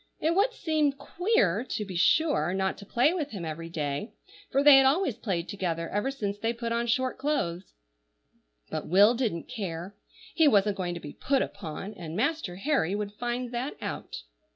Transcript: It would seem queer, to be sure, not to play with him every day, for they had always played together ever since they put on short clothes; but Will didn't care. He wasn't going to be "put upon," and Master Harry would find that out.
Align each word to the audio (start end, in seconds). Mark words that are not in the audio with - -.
It 0.19 0.33
would 0.35 0.51
seem 0.51 0.93
queer, 0.93 1.63
to 1.63 1.85
be 1.85 1.95
sure, 1.95 2.55
not 2.55 2.75
to 2.79 2.87
play 2.87 3.13
with 3.13 3.29
him 3.29 3.45
every 3.45 3.69
day, 3.69 4.13
for 4.51 4.63
they 4.63 4.77
had 4.77 4.85
always 4.87 5.15
played 5.15 5.47
together 5.47 5.87
ever 5.89 6.09
since 6.09 6.39
they 6.39 6.53
put 6.53 6.71
on 6.71 6.87
short 6.87 7.19
clothes; 7.19 7.75
but 8.71 8.87
Will 8.87 9.13
didn't 9.13 9.47
care. 9.47 9.95
He 10.33 10.47
wasn't 10.47 10.77
going 10.77 10.95
to 10.95 10.99
be 10.99 11.13
"put 11.13 11.43
upon," 11.43 11.93
and 11.93 12.15
Master 12.15 12.55
Harry 12.55 12.95
would 12.95 13.13
find 13.13 13.51
that 13.51 13.75
out. 13.79 14.23